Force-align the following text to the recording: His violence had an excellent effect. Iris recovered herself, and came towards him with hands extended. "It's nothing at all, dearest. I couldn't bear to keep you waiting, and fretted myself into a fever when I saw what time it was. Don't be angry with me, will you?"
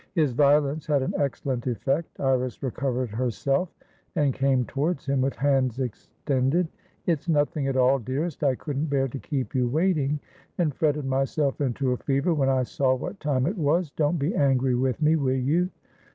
His 0.15 0.31
violence 0.31 0.87
had 0.87 1.03
an 1.03 1.13
excellent 1.15 1.67
effect. 1.67 2.19
Iris 2.19 2.63
recovered 2.63 3.11
herself, 3.11 3.69
and 4.15 4.33
came 4.33 4.65
towards 4.65 5.05
him 5.05 5.21
with 5.21 5.35
hands 5.35 5.77
extended. 5.79 6.67
"It's 7.05 7.29
nothing 7.29 7.67
at 7.67 7.77
all, 7.77 7.99
dearest. 7.99 8.43
I 8.43 8.55
couldn't 8.55 8.89
bear 8.89 9.07
to 9.07 9.19
keep 9.19 9.53
you 9.53 9.67
waiting, 9.67 10.19
and 10.57 10.73
fretted 10.73 11.05
myself 11.05 11.61
into 11.61 11.91
a 11.91 11.97
fever 11.97 12.33
when 12.33 12.49
I 12.49 12.63
saw 12.63 12.95
what 12.95 13.19
time 13.19 13.45
it 13.45 13.59
was. 13.59 13.91
Don't 13.91 14.17
be 14.17 14.33
angry 14.33 14.73
with 14.73 14.99
me, 15.03 15.17
will 15.17 15.35
you?" 15.35 15.69